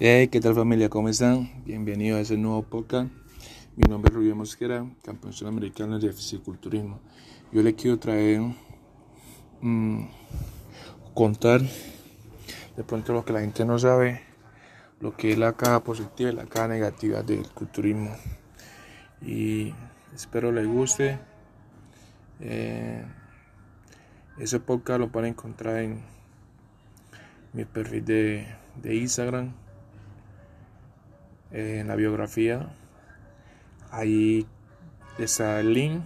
[0.00, 0.88] Hey, ¿qué tal familia?
[0.88, 1.64] ¿Cómo están?
[1.64, 3.10] Bienvenidos a este nuevo podcast.
[3.74, 7.00] Mi nombre es Rubio Mosquera, campeón sudamericano de fisiculturismo.
[7.50, 8.40] Yo le quiero traer,
[9.60, 10.04] mmm,
[11.14, 11.62] contar
[12.76, 14.20] de pronto lo que la gente no sabe,
[15.00, 18.14] lo que es la caja positiva y la caja negativa del culturismo.
[19.20, 19.74] Y
[20.14, 21.18] espero les guste.
[22.38, 23.04] Eh,
[24.38, 26.02] ese podcast lo pueden encontrar en
[27.52, 29.54] mi perfil de Instagram
[31.52, 32.68] en la biografía.
[33.90, 34.46] Ahí
[35.18, 36.02] está el link,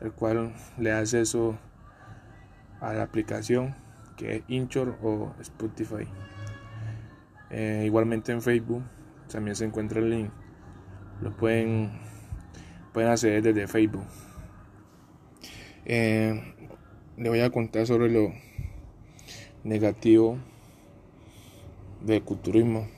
[0.00, 1.58] el cual le da acceso
[2.80, 3.74] a la aplicación
[4.16, 6.06] que es Inchor o Spotify.
[7.50, 8.82] Eh, igualmente en Facebook
[9.30, 10.30] también se encuentra el link.
[11.20, 11.90] Lo pueden,
[12.92, 14.06] pueden hacer desde Facebook.
[15.84, 16.54] Eh,
[17.16, 18.32] le voy a contar sobre lo
[19.64, 20.38] negativo
[22.00, 22.88] del culturismo.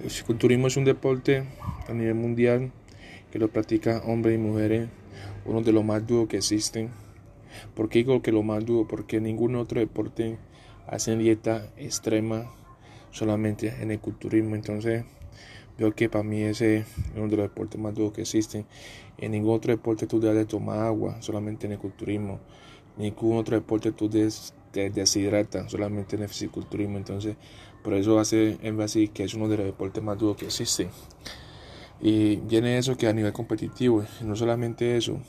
[0.00, 1.42] El culturismo es un deporte
[1.88, 2.70] a nivel mundial
[3.32, 4.88] que lo practican hombres y mujeres,
[5.44, 6.90] uno de los más duros que existen.
[7.74, 8.86] ¿Por qué digo que lo más duro?
[8.86, 10.38] Porque ningún otro deporte
[10.86, 12.48] hace dieta extrema
[13.10, 14.54] solamente en el culturismo.
[14.54, 15.04] Entonces,
[15.76, 16.86] veo que para mí ese es
[17.16, 18.66] uno de los deportes más duros que existen.
[19.16, 22.38] En ningún otro deporte tú debes de tomar agua, solamente en el culturismo.
[22.96, 26.98] Ningún otro deporte tú te deshidratas, solamente en el fisiculturismo.
[26.98, 27.36] Entonces,
[27.82, 30.90] por eso hace énfasis que es uno de los deportes más duros que existen.
[32.00, 35.20] Y viene eso que a nivel competitivo, no solamente eso,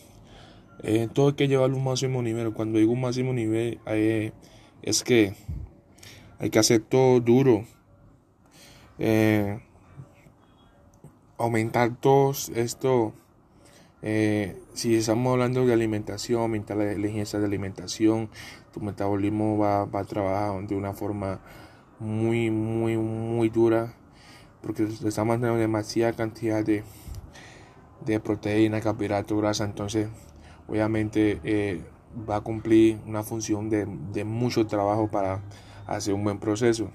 [0.81, 2.53] eh, todo hay que llevarlo a un máximo nivel.
[2.53, 4.31] Cuando digo un máximo nivel, eh,
[4.81, 5.33] es que
[6.39, 7.65] hay que hacer todo duro.
[8.97, 9.59] Eh,
[11.37, 13.13] aumentar todo esto.
[14.73, 18.29] si estamos hablando de alimentación, aumentar la exigencia de alimentación,
[18.73, 21.41] tu metabolismo va, va a trabajar de una forma
[21.99, 23.93] muy, muy, muy dura
[24.61, 26.83] porque estamos dando demasiada cantidad de,
[28.05, 30.09] de proteína, carbohidratos, grasa, entonces
[30.67, 31.81] obviamente eh,
[32.29, 35.41] va a cumplir una función de, de, mucho trabajo para
[35.87, 36.89] hacer un buen proceso.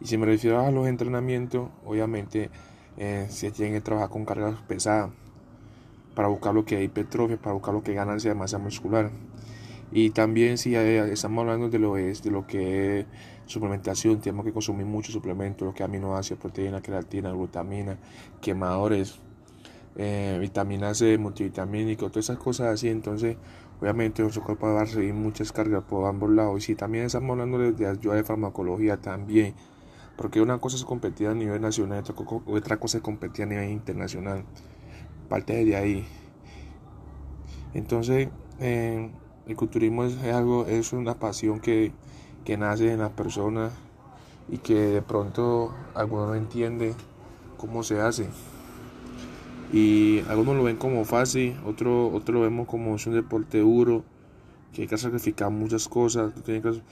[0.00, 2.50] Y si me refiero a los entrenamientos, obviamente
[2.96, 5.10] eh, se tiene que trabajar con cargas pesadas
[6.14, 9.10] para buscar lo que hay hipertrofia, para buscar lo que ganancia de masa muscular.
[9.92, 13.06] Y también si estamos hablando de lo, de lo que es
[13.44, 17.98] suplementación, tenemos que consumir muchos suplementos, lo que es aminoácidos, proteína, creatina, glutamina,
[18.40, 19.20] quemadores,
[19.96, 22.88] eh, vitamina C, multivitamínico, todas esas cosas así.
[22.88, 23.36] Entonces,
[23.80, 26.56] obviamente nuestro cuerpo va a recibir muchas cargas por ambos lados.
[26.58, 29.54] Y si también estamos hablando de, ayuda de farmacología también,
[30.16, 32.14] porque una cosa es competir a nivel nacional, otra,
[32.46, 34.44] otra cosa es competir a nivel internacional.
[35.28, 36.06] Parte de ahí.
[37.74, 38.28] Entonces,
[38.60, 39.10] eh,
[39.46, 41.92] el culturismo es, algo, es una pasión que,
[42.58, 43.72] nace en las personas
[44.48, 46.94] y que de pronto algunos no entiende
[47.56, 48.28] cómo se hace.
[49.72, 54.04] Y algunos lo ven como fácil, otros otro lo vemos como es un deporte duro,
[54.72, 56.82] que hay que sacrificar muchas cosas, tienes que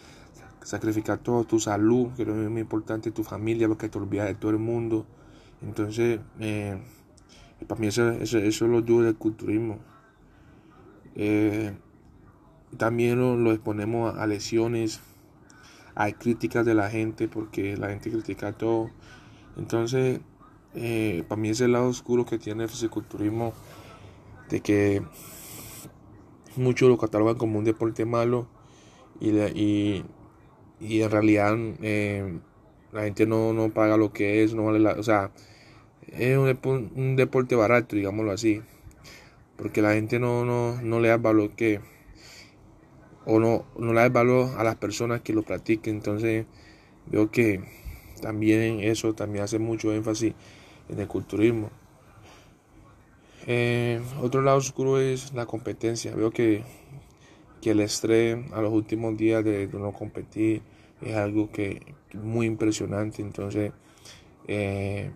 [0.63, 4.51] sacrificar todo, tu salud, que es muy importante, tu familia, porque te olvidas de todo
[4.51, 5.07] el mundo.
[5.63, 6.81] Entonces, eh,
[7.67, 9.79] para mí eso, es lo duro del culturismo.
[11.15, 11.75] Eh,
[12.77, 15.01] también lo, exponemos a, lesiones,
[15.95, 18.91] hay críticas de la gente porque la gente critica todo.
[19.57, 20.21] Entonces,
[20.75, 23.53] eh, para mí es el lado oscuro que tiene el fisiculturismo,
[24.49, 25.03] de que
[26.57, 28.49] muchos lo catalogan como un deporte malo
[29.21, 30.05] y, y,
[30.81, 32.41] y en realidad eh,
[32.93, 35.31] la gente no, no, paga lo que es, no vale la, o sea,
[36.09, 38.63] es un, un, deporte barato, digámoslo así,
[39.57, 41.81] porque la gente no, no, no le da valor que
[43.31, 45.95] o no, no le da valor a las personas que lo practiquen.
[45.95, 46.47] Entonces
[47.07, 47.63] veo que
[48.21, 50.35] también eso también hace mucho énfasis
[50.89, 51.71] en el culturismo.
[53.47, 56.15] Eh, otro lado oscuro es la competencia.
[56.15, 56.65] Veo que,
[57.63, 60.63] que el estrés a los últimos días de, no competir
[61.01, 63.23] es algo que muy impresionante.
[63.23, 63.73] Entonces
[64.49, 65.13] eh,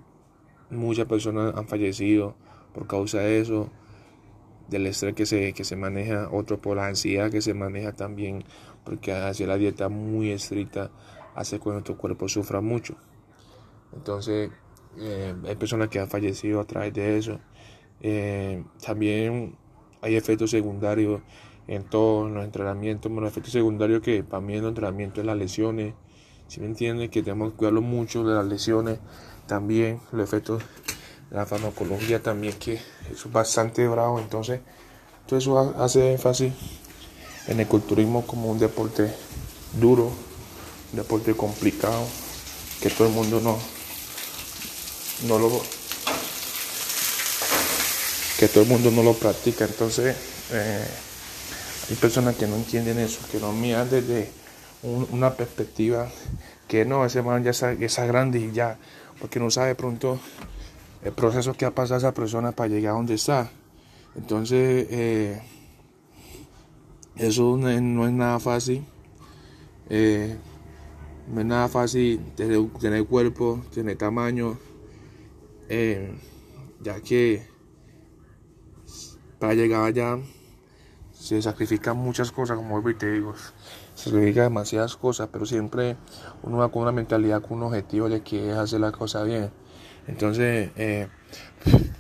[0.71, 2.37] muchas personas han fallecido
[2.73, 3.71] por causa de eso
[4.69, 8.45] del estrés que se, que se maneja, otro por la ansiedad que se maneja también,
[8.85, 10.91] porque hacer la dieta muy estricta
[11.35, 12.97] hace que nuestro cuerpo sufra mucho.
[13.95, 14.51] Entonces,
[14.99, 17.41] eh, hay personas que han fallecido a través de eso.
[18.01, 19.57] Eh, también
[20.03, 21.23] hay efectos secundarios
[21.67, 23.11] en todos los entrenamientos.
[23.11, 25.95] Bueno, efectos secundarios que para mí en los entrenamientos es las lesiones.
[26.47, 28.99] Si me entienden, que tenemos que cuidarlo mucho de las lesiones.
[29.47, 30.63] También los efectos
[31.31, 34.19] la farmacología también, que es bastante bravo.
[34.19, 34.61] Entonces,
[35.27, 36.53] todo eso hace énfasis
[37.49, 39.13] en el culturismo como un deporte
[39.79, 40.11] duro,
[40.93, 42.07] un deporte complicado,
[42.81, 43.59] que todo el mundo no,
[45.27, 45.63] no lo
[48.39, 49.65] que todo el mundo no lo practica.
[49.65, 50.17] Entonces,
[50.53, 50.87] eh,
[51.89, 54.31] hay personas que no entienden eso, que no miran desde
[54.83, 56.11] una perspectiva
[56.69, 58.77] que no, ese man ya está, grande y ya,
[59.21, 60.19] porque no sabe pronto
[61.05, 63.51] el proceso que ha pasado esa persona para llegar a donde está.
[64.17, 65.43] Entonces, eh,
[67.17, 68.85] eso no es, nada fácil.
[69.91, 70.37] Eh,
[71.29, 74.59] no es nada fácil tener, cuerpo, tener tamaño,
[76.81, 77.47] ya que
[79.39, 80.19] para llegar allá
[81.13, 83.35] se sacrifican muchas cosas, como hoy te digo,
[83.95, 85.97] se sacrifican demasiadas cosas, pero siempre
[86.43, 89.51] uno va con una mentalidad, con un objetivo de que es hacer la cosa bien.
[90.07, 91.09] Entonces, eh,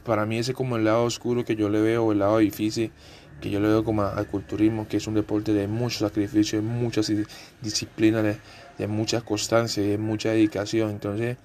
[0.04, 2.92] para mí ese es como el lado oscuro que yo le veo, el lado difícil
[3.40, 6.66] que yo le veo como al culturismo, que es un deporte de mucho sacrificio, de
[6.66, 7.12] muchas
[7.60, 8.38] disciplinas, de,
[8.78, 10.90] de mucha constancia y de mucha dedicación.
[10.90, 11.36] Entonces,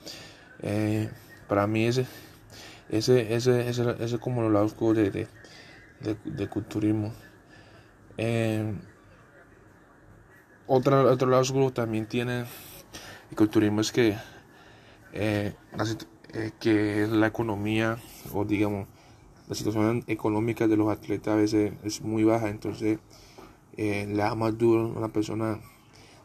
[0.62, 1.10] eh,
[1.48, 2.06] para mí ese,
[2.90, 5.28] ese, ese, ese, es como el lado oscuro de,
[6.00, 7.14] de, culturismo.
[8.18, 8.74] Eh,
[10.68, 12.46] otro lado oscuro también tiene
[13.30, 14.18] el culturismo es que,
[15.14, 15.54] eh,
[16.34, 17.98] eh, que la economía
[18.34, 18.88] o digamos
[19.48, 23.00] la situación económica de los atletas a veces es muy baja, entonces
[23.78, 25.60] eh, le da más duro a una persona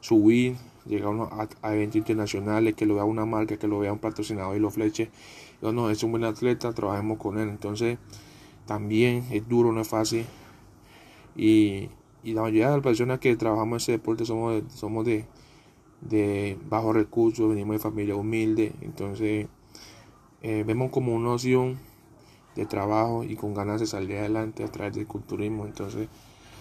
[0.00, 1.14] subir, llegar
[1.62, 4.70] a, eventos internacionales, que lo vea una marca, que lo vea un patrocinador y lo
[4.70, 5.10] fleche.
[5.62, 7.48] Yo no, es un buen atleta, trabajemos con él.
[7.48, 7.96] Entonces,
[8.66, 10.26] también es duro, no es fácil.
[11.36, 11.88] Y,
[12.24, 15.26] la mayoría de las personas que trabajamos en ese deporte somos, somos de,
[16.02, 19.46] de bajos recursos, venimos de familia humilde, entonces
[20.46, 21.78] eh, vemos como una opción
[22.54, 26.10] de trabajo y con ganas de salir adelante a través del culturismo, entonces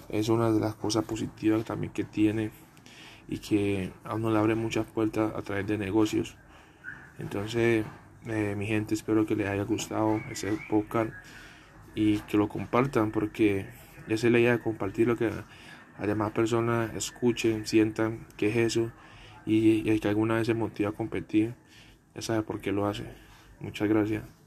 [0.07, 2.51] es una de las cosas positivas también que tiene
[3.27, 6.37] y que a uno le abre muchas puertas a través de negocios.
[7.19, 7.85] Entonces,
[8.25, 11.11] eh, mi gente, espero que les haya gustado ese podcast
[11.93, 13.65] y que lo compartan porque
[14.07, 15.29] esa es la idea de compartir lo que
[15.97, 18.91] además personas escuchen, sientan qué es eso
[19.45, 21.53] y, y que alguna vez se motiva a competir,
[22.15, 23.32] ya sabe por qué lo hace.
[23.63, 24.42] Muchas gracias.